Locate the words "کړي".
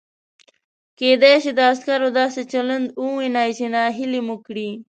4.45-4.69